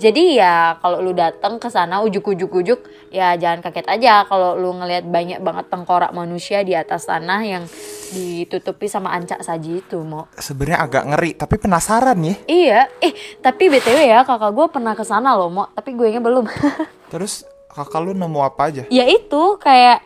Jadi 0.01 0.41
ya 0.41 0.81
kalau 0.81 0.97
lu 0.97 1.13
datang 1.13 1.61
ke 1.61 1.69
sana 1.69 2.01
ujuk-ujuk-ujuk 2.01 3.11
ya 3.13 3.37
jangan 3.37 3.61
kaget 3.61 3.85
aja 3.85 4.25
kalau 4.25 4.57
lu 4.57 4.73
ngelihat 4.73 5.05
banyak 5.05 5.37
banget 5.43 5.69
tengkorak 5.69 6.09
manusia 6.15 6.65
di 6.65 6.73
atas 6.73 7.05
tanah 7.05 7.43
yang 7.45 7.63
ditutupi 8.09 8.89
sama 8.89 9.13
ancak 9.13 9.45
saji 9.45 9.85
itu, 9.85 10.01
Mo. 10.01 10.25
Sebenarnya 10.33 10.81
agak 10.81 11.03
ngeri, 11.05 11.31
tapi 11.37 11.61
penasaran 11.61 12.17
ya. 12.17 12.35
Iya, 12.49 12.81
eh 12.97 13.13
tapi 13.45 13.69
btw 13.69 14.09
ya 14.09 14.25
kakak 14.25 14.51
gue 14.57 14.65
pernah 14.73 14.97
ke 14.97 15.05
sana 15.05 15.37
loh, 15.37 15.53
mo. 15.53 15.69
Tapi 15.77 15.93
gue 15.93 16.07
nya 16.09 16.17
belum. 16.23 16.49
Terus 17.13 17.45
kakak 17.69 18.01
lu 18.01 18.17
nemu 18.17 18.39
apa 18.41 18.73
aja? 18.73 18.83
ya 18.89 19.05
itu 19.05 19.43
kayak 19.61 20.01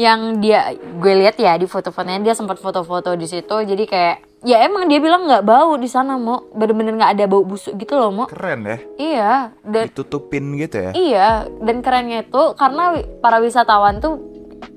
yang 0.00 0.40
dia 0.40 0.72
gue 0.72 1.12
lihat 1.20 1.36
ya 1.36 1.60
di 1.60 1.68
foto-fotonya 1.68 2.24
dia 2.24 2.32
sempat 2.32 2.56
foto-foto 2.56 3.12
di 3.12 3.28
situ. 3.28 3.52
Jadi 3.52 3.84
kayak 3.84 4.16
ya 4.40 4.64
emang 4.64 4.88
dia 4.88 4.96
bilang 4.96 5.28
nggak 5.28 5.44
bau 5.44 5.76
di 5.76 5.84
sana, 5.84 6.16
mo. 6.16 6.48
Bener-bener 6.56 6.96
nggak 6.96 7.12
ada 7.20 7.24
bau 7.28 7.44
busuk 7.44 7.76
gitu 7.76 8.00
loh, 8.00 8.08
mo. 8.08 8.24
Keren 8.24 8.64
ya, 8.64 8.78
Iya, 8.96 9.32
dan 9.60 9.84
ditutupin 9.92 10.56
gitu 10.56 10.76
ya. 10.80 10.90
iya 10.96 11.28
dan 11.60 11.84
kerennya 11.84 12.24
itu 12.24 12.56
karena 12.56 12.96
para 13.20 13.44
wisatawan 13.44 14.00
tuh 14.00 14.16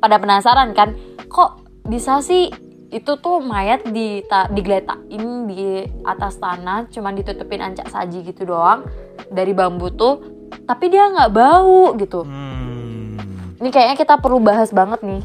pada 0.03 0.19
penasaran 0.19 0.75
kan, 0.75 0.99
kok 1.31 1.63
bisa 1.87 2.19
sih 2.19 2.51
itu 2.89 3.17
tuh 3.17 3.41
mayat 3.41 3.89
di 3.89 4.21
digeletakin 4.53 5.49
di 5.49 5.81
atas 6.05 6.37
tanah 6.37 6.85
cuman 6.93 7.17
ditutupin 7.17 7.57
ancak 7.57 7.89
saji 7.89 8.21
gitu 8.21 8.45
doang 8.45 8.85
dari 9.33 9.49
bambu 9.49 9.89
tuh 9.89 10.21
tapi 10.63 10.93
dia 10.93 11.09
nggak 11.09 11.33
bau 11.33 11.97
gitu 11.97 12.21
Hmm, 12.21 12.52
ini 13.63 13.71
kayaknya 13.71 13.95
kita 13.95 14.19
perlu 14.19 14.37
bahas 14.37 14.69
banget 14.69 14.99
nih 15.01 15.21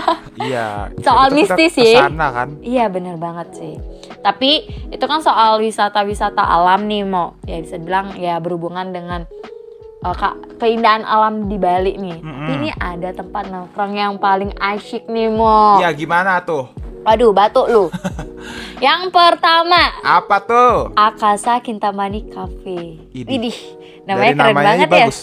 iya. 0.44 0.92
Soal 1.00 1.32
mistis 1.32 1.72
sih. 1.72 1.96
ke 1.96 1.98
sana 1.98 2.28
kan. 2.28 2.48
iya 2.60 2.84
bener 2.86 3.16
banget 3.16 3.48
sih 3.54 3.74
tapi 4.18 4.60
itu 4.90 5.00
kan 5.02 5.18
soal 5.18 5.56
wisata-wisata 5.58 6.38
alam 6.38 6.84
nih 6.84 7.02
mo 7.02 7.40
ya 7.42 7.56
bisa 7.56 7.80
bilang 7.80 8.12
ya 8.14 8.36
berhubungan 8.36 8.92
dengan 8.92 9.24
uh, 10.00 10.12
ka- 10.12 10.36
keindahan 10.58 11.00
alam 11.00 11.48
di 11.48 11.56
Bali 11.56 11.96
nih 11.96 12.18
tapi 12.20 12.52
ini 12.52 12.70
ada 12.74 13.08
tempat 13.10 13.48
nongkrong 13.48 13.94
yang 13.94 14.14
paling 14.18 14.52
asyik 14.54 15.08
nih 15.08 15.26
mo 15.26 15.80
Iya, 15.80 15.88
gimana 15.90 16.38
tuh? 16.40 16.68
Waduh, 17.00 17.32
batuk 17.32 17.66
lu. 17.66 17.84
Yang 18.84 19.08
pertama, 19.08 19.96
Apa 20.04 20.38
tuh? 20.38 20.92
Akasa 20.92 21.56
Kintamani 21.58 22.28
Cafe. 22.28 23.00
Idih. 23.10 23.48
Widih, 23.48 23.56
namanya 24.04 24.12
Dari 24.26 24.36
keren 24.36 24.52
namanya 24.52 24.66
banget 24.68 24.88
ya. 24.88 24.92
bagus. 25.08 25.18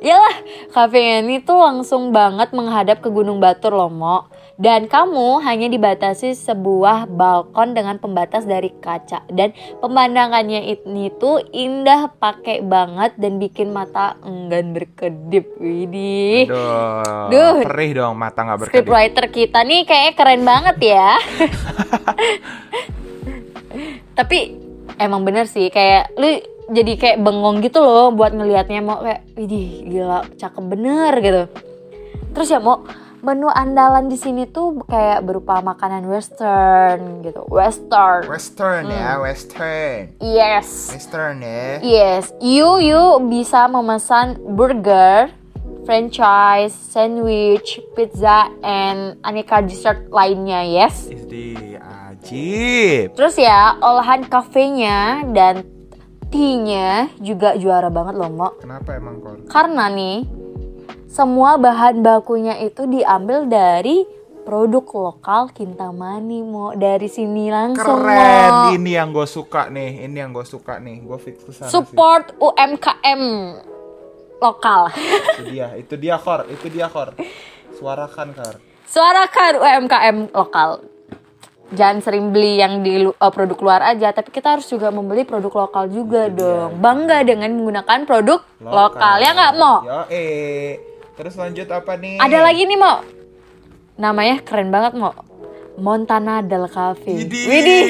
Iyalah, 0.00 0.36
cafe 0.72 1.20
ini 1.20 1.44
tuh 1.44 1.60
langsung 1.60 2.08
banget 2.08 2.56
menghadap 2.56 3.04
ke 3.04 3.12
Gunung 3.12 3.36
Batur 3.36 3.76
loh, 3.76 3.92
Mo. 3.92 4.32
Dan 4.56 4.88
kamu 4.88 5.44
hanya 5.44 5.68
dibatasi 5.72 6.36
sebuah 6.36 7.08
balkon 7.08 7.72
dengan 7.76 7.96
pembatas 8.00 8.44
dari 8.48 8.72
kaca. 8.80 9.24
Dan 9.28 9.52
pemandangannya 9.80 10.72
ini 10.72 11.12
tuh 11.16 11.40
indah 11.52 12.12
pakai 12.16 12.60
banget 12.64 13.16
dan 13.16 13.40
bikin 13.40 13.72
mata 13.72 14.16
enggan 14.24 14.72
berkedip. 14.76 15.56
Widih. 15.60 16.48
Aduh, 16.48 17.28
Duh. 17.32 17.56
perih 17.64 17.92
dong 18.00 18.16
mata 18.20 18.44
nggak 18.44 18.58
berkedip. 18.64 18.84
Scriptwriter 18.84 19.24
kita 19.32 19.64
nih 19.64 19.84
kayaknya 19.88 20.12
keren 20.16 20.42
banget 20.44 20.76
ya. 20.80 21.08
Tapi 24.20 24.38
emang 25.00 25.24
bener 25.24 25.48
sih 25.48 25.72
kayak 25.72 26.12
lu 26.20 26.36
jadi 26.70 26.92
kayak 26.94 27.18
bengong 27.20 27.58
gitu 27.60 27.82
loh 27.82 28.14
buat 28.14 28.30
ngelihatnya 28.30 28.80
mau 28.80 29.02
kayak 29.02 29.26
widih 29.34 29.84
gila 29.90 30.22
cakep 30.38 30.64
bener 30.64 31.12
gitu. 31.18 31.42
Terus 32.30 32.48
ya 32.48 32.62
mau 32.62 32.86
menu 33.20 33.52
andalan 33.52 34.08
di 34.08 34.16
sini 34.16 34.48
tuh 34.48 34.80
kayak 34.88 35.26
berupa 35.26 35.60
makanan 35.60 36.08
western 36.08 37.20
gitu. 37.20 37.44
Western. 37.52 38.24
Western 38.24 38.88
ya, 38.88 39.18
Hmm. 39.18 39.22
Western. 39.28 39.98
Yes. 40.22 40.68
Western 40.94 41.36
ya. 41.44 41.84
Yes, 41.84 42.32
you 42.40 42.80
you 42.80 43.20
bisa 43.28 43.68
memesan 43.68 44.40
burger, 44.56 45.28
franchise, 45.84 46.72
sandwich, 46.72 47.82
pizza, 47.92 48.48
and 48.64 49.20
aneka 49.20 49.60
dessert 49.60 50.08
lainnya. 50.08 50.64
Yes. 50.64 51.10
Ini 51.12 51.76
ajib. 51.76 53.12
Terus 53.18 53.36
ya 53.36 53.76
olahan 53.84 54.24
kafenya 54.24 55.28
dan 55.34 55.66
tea-nya 56.30 57.10
juga 57.18 57.58
juara 57.58 57.90
banget 57.90 58.14
loh, 58.16 58.30
Mo. 58.30 58.48
Kenapa 58.62 58.96
emang 58.96 59.18
Kor? 59.20 59.36
Karena 59.50 59.90
nih 59.90 60.24
semua 61.10 61.58
bahan 61.58 62.06
bakunya 62.06 62.54
itu 62.62 62.86
diambil 62.86 63.50
dari 63.50 64.06
produk 64.46 64.86
lokal 64.86 65.50
Kintamani, 65.52 66.40
Mo. 66.46 66.72
Dari 66.78 67.10
sini 67.10 67.50
langsung, 67.50 68.00
Keren, 68.00 68.50
Mo. 68.50 68.78
ini 68.78 68.94
yang 68.94 69.10
gue 69.10 69.26
suka 69.26 69.68
nih, 69.68 70.06
ini 70.06 70.16
yang 70.16 70.30
gue 70.30 70.46
suka 70.46 70.78
nih, 70.78 71.02
gue 71.02 71.18
fix 71.18 71.42
ke 71.44 71.52
sana 71.52 71.68
sih. 71.68 71.74
Support 71.76 72.38
UMKM 72.38 73.22
lokal. 74.40 74.88
Itu 75.36 75.42
dia, 75.50 75.68
itu 75.76 75.94
dia 76.00 76.16
Kor, 76.16 76.48
itu 76.48 76.66
dia 76.72 76.88
Kor. 76.88 77.12
Suarakan 77.76 78.32
Kor. 78.32 78.54
Suarakan 78.88 79.52
UMKM 79.60 80.16
lokal. 80.34 80.82
Jangan 81.70 81.98
sering 82.02 82.34
beli 82.34 82.58
yang 82.58 82.82
di 82.82 83.06
eh, 83.06 83.30
produk 83.30 83.58
luar 83.62 83.80
aja, 83.94 84.10
tapi 84.10 84.34
kita 84.34 84.58
harus 84.58 84.66
juga 84.66 84.90
membeli 84.90 85.22
produk 85.22 85.66
lokal 85.66 85.86
juga 85.86 86.26
dong. 86.26 86.82
Bangga 86.82 87.22
dengan 87.22 87.54
menggunakan 87.54 88.06
produk 88.06 88.42
lokal, 88.58 89.22
ya 89.22 89.30
nggak 89.30 89.54
mau? 89.54 89.76
Yo 89.86 90.00
eh. 90.10 90.82
Terus 91.14 91.36
lanjut 91.36 91.68
apa 91.70 91.94
nih? 92.00 92.16
Ada 92.18 92.38
lagi 92.42 92.64
nih 92.64 92.78
mau. 92.80 93.04
Namanya 94.00 94.40
keren 94.40 94.72
banget 94.72 94.96
mau. 94.96 95.12
Montana 95.76 96.40
Del 96.40 96.66
Cafe. 96.66 97.12
Widih. 97.24 97.44
Widih. 97.46 97.84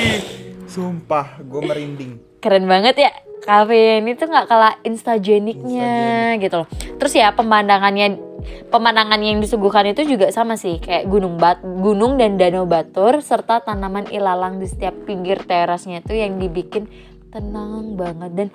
Sumpah, 0.70 1.42
gue 1.42 1.60
merinding. 1.62 2.12
Keren 2.38 2.66
banget 2.70 3.00
ya. 3.00 3.12
Cafe 3.40 4.04
ini 4.04 4.12
tuh 4.20 4.28
nggak 4.28 4.46
kalah 4.46 4.76
instageniknya 4.84 6.36
gitu 6.36 6.62
loh. 6.62 6.68
Terus 7.00 7.12
ya 7.16 7.32
pemandangannya 7.32 8.29
pemandangan 8.68 9.20
yang 9.20 9.38
disuguhkan 9.38 9.90
itu 9.92 10.04
juga 10.04 10.32
sama 10.34 10.56
sih 10.58 10.80
kayak 10.80 11.08
gunung 11.08 11.36
bat 11.36 11.60
gunung 11.62 12.16
dan 12.16 12.36
danau 12.40 12.64
batur 12.64 13.20
serta 13.20 13.62
tanaman 13.62 14.08
ilalang 14.10 14.58
di 14.58 14.66
setiap 14.66 14.94
pinggir 15.04 15.42
terasnya 15.44 16.00
itu 16.00 16.14
yang 16.16 16.36
dibikin 16.40 16.88
tenang 17.30 17.94
banget. 17.94 18.30
Dan 18.34 18.48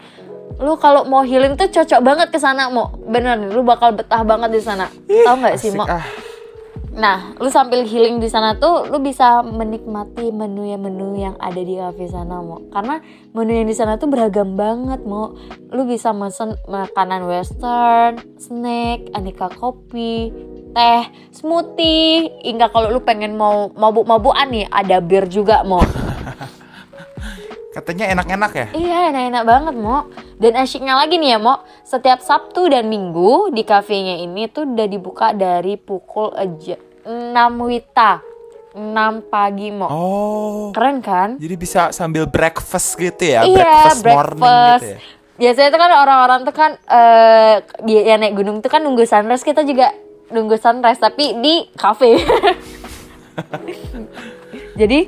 lu 0.59 0.75
kalau 0.77 1.07
mau 1.07 1.23
healing 1.23 1.55
tuh 1.55 1.71
cocok 1.71 1.99
banget 2.03 2.27
ke 2.31 2.39
sana 2.39 2.69
mau 2.69 2.95
bener 3.07 3.49
lu 3.49 3.63
bakal 3.63 3.95
betah 3.95 4.21
banget 4.23 4.49
di 4.55 4.61
sana. 4.61 4.91
Tahu 5.07 5.35
nggak 5.41 5.57
sih 5.59 5.71
mau 5.73 5.87
ah. 5.87 6.03
Nah, 6.95 7.35
lu 7.43 7.51
sambil 7.51 7.83
healing 7.83 8.23
di 8.23 8.31
sana 8.31 8.55
tuh, 8.55 8.87
lu 8.87 9.03
bisa 9.03 9.43
menikmati 9.43 10.31
menu 10.31 10.63
yang 10.63 10.79
menu 10.79 11.11
yang 11.19 11.35
ada 11.43 11.59
di 11.59 11.75
cafe 11.75 12.07
sana, 12.07 12.39
mau. 12.39 12.63
Karena 12.71 13.03
menu 13.35 13.51
yang 13.51 13.67
di 13.67 13.75
sana 13.75 13.99
tuh 13.99 14.07
beragam 14.07 14.55
banget, 14.55 15.03
mau. 15.03 15.35
Lu 15.75 15.83
bisa 15.83 16.15
mesen 16.15 16.55
makanan 16.71 17.27
western, 17.27 18.23
snack, 18.39 19.11
aneka 19.11 19.51
kopi, 19.59 20.31
teh, 20.71 21.03
smoothie, 21.35 22.31
hingga 22.47 22.71
kalau 22.71 22.87
lu 22.87 23.03
pengen 23.03 23.35
mau 23.35 23.67
mabuk-mabukan 23.75 24.47
nih, 24.47 24.65
ada 24.71 25.03
bir 25.03 25.27
juga, 25.27 25.67
mau. 25.67 25.83
Katanya 27.75 28.07
enak-enak 28.15 28.51
ya? 28.55 28.67
Iya 28.71 28.97
enak-enak 29.11 29.43
banget 29.43 29.75
Mo 29.75 30.07
Dan 30.35 30.51
asyiknya 30.53 30.99
lagi 30.99 31.15
nih 31.15 31.35
ya 31.35 31.39
Mo 31.39 31.63
Setiap 31.81 32.19
Sabtu 32.19 32.67
dan 32.67 32.91
Minggu 32.91 33.55
di 33.55 33.63
kafenya 33.63 34.19
ini 34.19 34.51
tuh 34.51 34.67
udah 34.67 34.87
dibuka 34.87 35.31
dari 35.31 35.79
pukul 35.79 36.35
aja 36.35 36.75
6 37.07 37.11
wita 37.61 38.19
6 38.75 39.31
pagi 39.31 39.71
Mo 39.71 39.87
Oh. 39.87 40.75
Keren 40.75 40.99
kan? 40.99 41.39
Jadi 41.39 41.55
bisa 41.55 41.95
sambil 41.95 42.27
breakfast 42.27 42.99
gitu 42.99 43.23
ya? 43.23 43.47
iya 43.47 43.55
breakfast, 43.55 44.03
morning 44.03 44.43
gitu 44.75 44.87
ya? 44.91 44.99
Biasanya 45.35 45.69
tuh 45.69 45.79
kan 45.79 45.91
orang-orang 45.93 46.39
tuh 46.43 46.55
kan 46.55 46.71
eh 46.79 47.55
dia 47.83 48.01
yang 48.05 48.19
naik 48.19 48.35
gunung 48.35 48.59
tuh 48.59 48.67
kan 48.67 48.79
nunggu 48.79 49.03
sunrise 49.03 49.43
Kita 49.43 49.63
juga 49.63 49.91
nunggu 50.27 50.55
sunrise 50.55 50.99
tapi 50.99 51.31
di 51.39 51.67
kafe 51.75 52.19
Jadi 54.75 54.99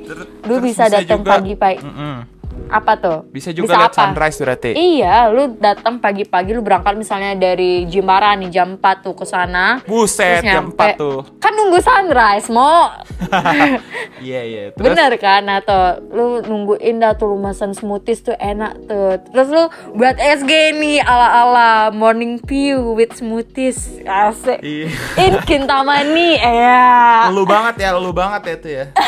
lu 0.44 0.56
bisa 0.60 0.88
datang 0.88 1.20
pagi-pagi 1.20 1.84
Mm-mm. 1.84 2.37
Apa 2.68 2.92
tuh? 3.00 3.18
Bisa 3.32 3.50
juga 3.50 3.74
lihat 3.76 3.96
sunrise 3.96 4.38
berarti? 4.40 4.70
Iya, 4.76 5.32
lu 5.32 5.56
datang 5.56 5.98
pagi-pagi 5.98 6.52
lu 6.52 6.60
berangkat 6.60 6.94
misalnya 6.94 7.34
dari 7.34 7.88
Jimbaran 7.88 8.44
nih 8.44 8.50
jam 8.52 8.76
4 8.76 9.04
tuh 9.04 9.14
ke 9.16 9.24
sana. 9.24 9.80
Buset, 9.88 10.44
jam 10.44 10.70
nyampe. 10.70 10.96
4 10.96 11.00
tuh. 11.00 11.18
Kan 11.40 11.52
nunggu 11.56 11.80
sunrise, 11.80 12.48
mau. 12.52 12.92
Iya, 14.18 14.40
iya. 14.42 14.62
Terus 14.74 14.98
Bener 14.98 15.14
kan? 15.22 15.46
Tuh, 15.62 16.02
lu 16.10 16.26
nungguin 16.42 16.98
dah 16.98 17.14
tuh 17.14 17.30
lu 17.34 17.38
mesen 17.38 17.70
smoothies 17.70 18.26
tuh 18.26 18.34
enak 18.34 18.74
tuh. 18.90 19.22
Terus 19.30 19.48
lu 19.54 19.64
buat 19.94 20.18
SG 20.18 20.74
nih 20.74 20.98
ala-ala 21.06 21.94
morning 21.94 22.42
view 22.42 22.98
with 22.98 23.14
smoothies. 23.14 24.02
Asik. 24.02 24.58
Iya. 24.58 24.90
In 25.22 25.34
Kintamani, 25.46 26.34
ya. 26.66 27.30
Lu 27.30 27.46
banget 27.46 27.86
ya, 27.86 27.94
lu 27.94 28.10
banget 28.10 28.42
ya 28.42 28.54
itu 28.58 28.68
ya. 28.68 28.84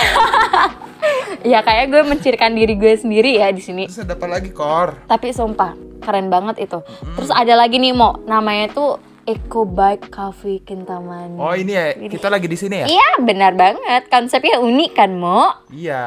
Ya 1.42 1.62
kayak 1.62 1.90
gue 1.90 2.02
mencirikan 2.04 2.52
diri 2.52 2.74
gue 2.74 2.94
sendiri 2.94 3.38
ya 3.38 3.48
di 3.50 3.62
sini. 3.62 3.86
Terus 3.86 4.02
ada 4.02 4.14
apa 4.14 4.26
lagi, 4.26 4.50
Kor? 4.50 5.06
Tapi 5.06 5.30
sumpah, 5.30 5.72
keren 6.02 6.28
banget 6.28 6.66
itu. 6.68 6.78
Terus 7.16 7.30
ada 7.30 7.54
lagi 7.54 7.78
nih, 7.78 7.94
Mo. 7.94 8.20
Namanya 8.26 8.70
tuh 8.72 8.90
Eco 9.24 9.62
Bike 9.62 10.10
Cafe 10.10 10.58
Kintamani. 10.64 11.38
Oh, 11.38 11.54
ini 11.54 11.72
ya, 11.76 11.94
kita 11.94 12.26
lagi 12.26 12.50
di 12.50 12.58
sini 12.58 12.82
ya? 12.82 12.86
Iya, 12.90 13.08
benar 13.22 13.54
banget. 13.54 14.10
Konsepnya 14.10 14.58
unik 14.58 14.92
kan, 14.96 15.10
Mo? 15.14 15.54
Iya, 15.70 16.02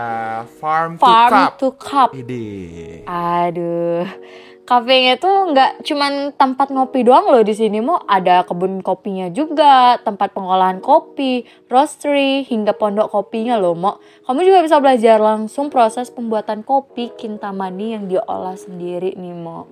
farm, 0.60 1.00
Farm 1.00 1.32
to 1.32 1.32
cup. 1.32 1.51
to 1.56 1.70
cup. 1.77 2.10
Ide. 2.12 3.08
Aduh. 3.08 4.03
Kafenya 4.63 5.20
tuh 5.20 5.51
nggak 5.51 5.84
cuman 5.84 6.32
tempat 6.39 6.72
ngopi 6.72 7.03
doang 7.03 7.27
loh 7.27 7.43
di 7.43 7.51
sini, 7.51 7.84
Mo. 7.84 8.00
Ada 8.08 8.48
kebun 8.48 8.79
kopinya 8.79 9.27
juga, 9.27 10.00
tempat 10.00 10.32
pengolahan 10.32 10.79
kopi, 10.79 11.43
roastery, 11.67 12.48
hingga 12.48 12.72
pondok 12.72 13.12
kopinya 13.12 13.60
loh, 13.60 13.75
Mo. 13.75 14.00
Kamu 14.24 14.39
juga 14.39 14.63
bisa 14.63 14.79
belajar 14.79 15.20
langsung 15.20 15.67
proses 15.67 16.08
pembuatan 16.08 16.63
kopi 16.63 17.12
Kintamani 17.12 18.00
yang 18.00 18.03
diolah 18.08 18.55
sendiri 18.55 19.20
nih, 19.20 19.36
Mo. 19.36 19.67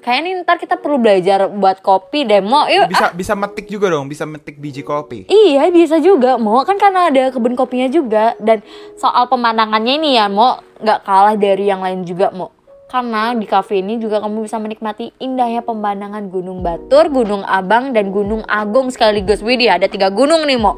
Kayaknya 0.00 0.22
nih 0.24 0.34
ntar 0.42 0.56
kita 0.58 0.80
perlu 0.80 0.96
belajar 0.96 1.52
buat 1.52 1.84
kopi 1.84 2.24
deh, 2.24 2.40
Mo. 2.40 2.64
Yuk, 2.72 2.88
Bisa 2.88 3.12
bisa 3.12 3.36
metik 3.36 3.68
juga 3.68 3.92
dong, 3.92 4.08
bisa 4.08 4.24
metik 4.24 4.56
biji 4.56 4.80
kopi. 4.80 5.28
Iya 5.28 5.68
bisa 5.70 6.00
juga 6.02 6.40
Mo 6.42 6.66
Kan 6.66 6.74
karena 6.74 7.06
ada 7.06 7.30
kebun 7.30 7.54
kopinya 7.54 7.86
juga 7.86 8.34
Dan 8.42 8.66
soal 8.98 9.30
pemandangannya 9.30 10.02
ini 10.02 10.18
ya 10.18 10.26
Mo 10.26 10.58
nggak 10.82 11.06
kalah 11.06 11.38
dari 11.38 11.70
yang 11.70 11.86
lain 11.86 12.02
juga 12.02 12.34
Mo 12.34 12.61
Karena 12.92 13.32
di 13.32 13.48
cafe 13.48 13.80
ini 13.80 13.96
juga 13.96 14.20
kamu 14.20 14.44
bisa 14.44 14.60
menikmati 14.60 15.16
indahnya 15.16 15.64
pemandangan 15.64 16.28
Gunung 16.28 16.60
Batur, 16.60 17.08
Gunung 17.08 17.40
Abang, 17.40 17.96
dan 17.96 18.12
Gunung 18.12 18.44
Agung 18.44 18.92
sekaligus. 18.92 19.40
Widih 19.40 19.72
ada 19.72 19.88
tiga 19.88 20.12
gunung 20.12 20.44
nih 20.44 20.60
Mo. 20.60 20.76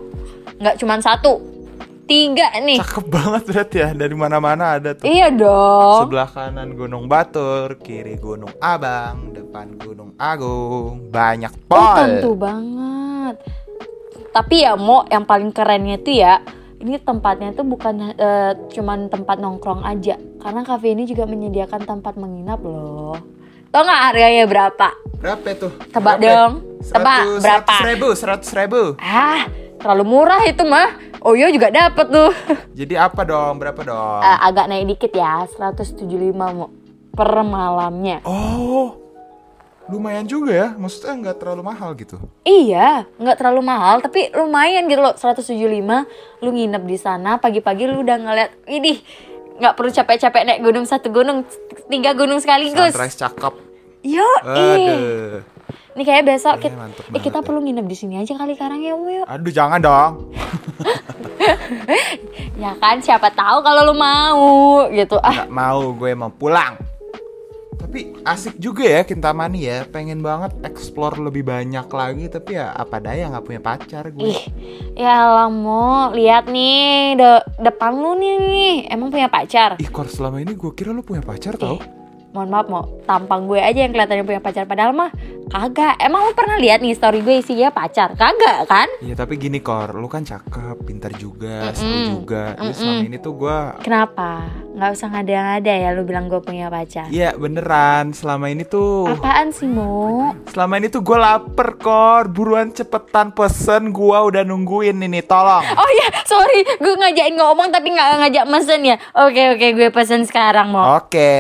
Nggak 0.63 0.79
cuma 0.79 1.03
satu. 1.03 1.43
Tiga 2.07 2.55
nih. 2.63 2.79
Cakep 2.79 3.07
banget 3.11 3.43
berarti 3.51 3.77
ya, 3.83 3.91
dari 3.99 4.15
mana-mana 4.15 4.79
ada 4.79 4.95
tuh. 4.95 5.11
Iya 5.11 5.35
dong. 5.35 6.07
Sebelah 6.07 6.31
kanan 6.31 6.79
Gunung 6.79 7.11
Batur, 7.11 7.83
kiri 7.83 8.15
Gunung 8.15 8.55
Abang, 8.63 9.35
depan 9.35 9.75
Gunung 9.75 10.15
Agung, 10.15 11.11
banyak 11.11 11.51
Oh 11.67 11.75
pol. 11.75 11.99
tentu 11.99 12.31
banget. 12.39 13.43
Tapi 14.31 14.63
ya 14.63 14.79
Mo 14.79 15.03
yang 15.11 15.27
paling 15.27 15.51
kerennya 15.51 15.99
tuh 15.99 16.15
ya 16.15 16.39
ini 16.85 17.01
tempatnya 17.01 17.57
tuh 17.57 17.65
bukan 17.65 18.13
eh, 18.13 18.53
cuman 18.71 19.09
tempat 19.09 19.41
nongkrong 19.41 19.81
aja 19.83 20.21
karena 20.39 20.61
cafe 20.63 20.93
ini 20.93 21.09
juga 21.09 21.25
menyediakan 21.25 21.89
tempat 21.89 22.21
menginap 22.21 22.61
loh. 22.61 23.17
Tau 23.73 23.83
nggak 23.83 24.03
harganya 24.13 24.45
berapa? 24.45 24.89
Berapa 25.19 25.47
tuh? 25.57 25.73
Tebak 25.89 26.21
Berapa? 26.21 26.29
dong. 26.29 26.53
Tebak, 26.85 27.21
berapa? 27.41 27.41
Seratus 27.41 27.79
ribu, 27.89 28.09
seratus 28.13 28.51
ribu. 28.53 28.83
Ah, 29.01 29.49
terlalu 29.81 30.05
murah 30.05 30.45
itu 30.45 30.63
mah. 30.63 30.93
Oyo 31.25 31.49
juga 31.49 31.73
dapet 31.73 32.07
tuh. 32.13 32.31
Jadi 32.79 32.95
apa 33.01 33.25
dong? 33.25 33.57
Berapa 33.57 33.81
dong? 33.81 34.21
Eh, 34.21 34.39
agak 34.45 34.69
naik 34.69 34.95
dikit 34.95 35.17
ya, 35.17 35.49
175 35.49 36.05
Mo 36.37 36.69
per 37.17 37.31
malamnya. 37.41 38.21
Oh, 38.29 39.04
lumayan 39.87 40.25
juga 40.25 40.53
ya. 40.53 40.69
Maksudnya 40.73 41.13
nggak 41.21 41.37
terlalu 41.39 41.63
mahal 41.63 41.93
gitu. 41.95 42.17
Iya, 42.43 43.05
nggak 43.17 43.37
terlalu 43.37 43.61
mahal, 43.61 44.01
tapi 44.01 44.33
lumayan 44.33 44.89
gitu 44.89 45.01
loh, 45.01 45.13
175. 45.13 46.05
Lu 46.41 46.51
nginep 46.51 46.83
di 46.85 46.97
sana, 46.97 47.37
pagi-pagi 47.37 47.85
lu 47.85 48.01
udah 48.01 48.17
ngeliat, 48.17 48.51
idih, 48.65 49.01
nggak 49.61 49.75
perlu 49.75 49.91
capek-capek 49.93 50.43
naik 50.45 50.61
gunung 50.61 50.87
satu 50.89 51.09
gunung, 51.09 51.45
tiga 51.87 52.17
gunung 52.17 52.41
sekaligus. 52.41 52.93
Sunrise 52.93 53.19
cakep. 53.19 53.55
Yo. 54.05 54.25
Aduh. 54.45 55.41
Ini 55.95 56.03
kayak 56.03 56.27
besok 56.27 56.59
Kayaknya 56.59 56.91
kita, 56.91 57.15
eh, 57.15 57.23
kita 57.23 57.39
ya. 57.39 57.45
perlu 57.47 57.63
nginep 57.63 57.87
di 57.87 57.97
sini 57.97 58.15
aja 58.19 58.35
kali 58.35 58.59
sekarang 58.59 58.83
ya, 58.83 58.99
Mu, 58.99 59.07
yuk. 59.09 59.27
Aduh, 59.31 59.53
jangan 59.53 59.79
dong. 59.79 60.13
Ya 62.55 62.71
kan, 62.79 63.03
siapa 63.03 63.29
tahu 63.35 63.61
kalau 63.61 63.91
lu 63.91 63.95
mau 63.99 64.47
gitu. 64.89 65.19
Ah, 65.21 65.45
Nggak 65.45 65.53
mau, 65.53 65.81
gue 65.93 66.11
mau 66.15 66.31
pulang. 66.31 66.79
Tapi 67.95 68.11
asik 68.27 68.59
juga 68.59 68.83
ya 68.83 69.07
Kintamani 69.07 69.71
ya. 69.71 69.87
Pengen 69.87 70.19
banget 70.19 70.51
explore 70.67 71.15
lebih 71.15 71.47
banyak 71.47 71.87
lagi. 71.87 72.27
Tapi 72.27 72.59
ya 72.59 72.75
apa 72.75 72.99
daya 72.99 73.31
nggak 73.31 73.47
punya 73.47 73.63
pacar 73.63 74.11
gue. 74.11 74.35
Ih, 74.35 74.43
ya 74.99 75.31
lah 75.31 75.47
mau 75.47 76.11
lihat 76.11 76.51
nih 76.51 77.15
de 77.15 77.39
depan 77.63 77.95
lu 77.95 78.19
nih, 78.19 78.35
nih. 78.43 78.75
Emang 78.91 79.15
punya 79.15 79.31
pacar? 79.31 79.79
Ih, 79.79 79.87
Kor 79.95 80.11
selama 80.11 80.43
ini 80.43 80.59
gue 80.59 80.75
kira 80.75 80.91
lu 80.91 81.07
punya 81.07 81.23
pacar 81.23 81.55
tau. 81.55 81.79
Mohon 82.35 82.49
maaf 82.51 82.67
mau 82.67 82.83
tampang 83.07 83.47
gue 83.47 83.63
aja 83.63 83.87
yang 83.87 83.95
kelihatannya 83.95 84.27
punya 84.27 84.43
pacar 84.43 84.67
padahal 84.67 84.91
mah 84.91 85.15
kagak. 85.55 85.95
Emang 86.03 86.27
lu 86.27 86.35
pernah 86.35 86.59
lihat 86.59 86.83
nih 86.83 86.99
story 86.99 87.23
gue 87.23 87.47
isinya 87.47 87.71
pacar? 87.71 88.19
Kagak 88.19 88.67
kan? 88.67 88.91
Iya 89.07 89.15
tapi 89.15 89.39
gini 89.39 89.63
Kor, 89.63 89.95
lu 89.95 90.11
kan 90.11 90.27
cakep, 90.27 90.83
pintar 90.83 91.15
juga, 91.15 91.71
Mm-mm. 91.71 91.79
seru 91.79 91.99
juga. 92.11 92.59
Jadi 92.59 92.75
selama 92.75 93.07
ini 93.07 93.19
tuh 93.23 93.39
gue 93.39 93.59
Kenapa? 93.87 94.43
Nggak 94.75 94.91
usah 94.91 95.07
ngada-ngada 95.07 95.71
ya 95.71 95.95
lu 95.95 96.03
bilang 96.03 96.27
gue 96.27 96.43
punya 96.43 96.67
pacar. 96.67 97.07
Iya 97.07 97.39
beneran, 97.39 98.11
selama 98.11 98.51
ini 98.51 98.67
tuh 98.67 99.07
Apaan 99.07 99.55
sih 99.55 99.71
Mo? 99.71 100.35
Selama 100.51 100.83
ini 100.83 100.91
tuh 100.91 100.99
gue 100.99 101.15
lapar 101.15 101.79
Kor 101.79 102.27
Buruan 102.27 102.75
cepetan 102.75 103.31
pesen 103.31 103.95
gue 103.95 104.19
udah 104.19 104.43
nungguin 104.43 104.99
ini 104.99 105.23
Tolong 105.23 105.63
Oh 105.63 105.91
iya, 105.95 106.11
sorry, 106.27 106.67
gue 106.67 106.91
ngajakin 106.91 107.39
ngomong 107.39 107.71
tapi 107.71 107.95
nggak 107.95 108.09
ngajak 108.27 108.45
mesen 108.51 108.83
ya. 108.83 108.99
Oke 109.15 109.55
oke, 109.55 109.67
gue 109.79 109.89
pesen 109.95 110.27
sekarang 110.27 110.75
Mo. 110.75 110.83
Oke 110.99 111.31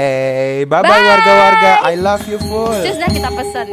Bye 0.71 0.83
bye 0.87 1.03
warga-warga 1.03 1.83
I 1.91 1.99
love 1.99 2.23
you 2.31 2.39
full 2.39 2.71
Terus 2.71 3.03
dah 3.03 3.11
kita 3.11 3.35
pesen. 3.35 3.67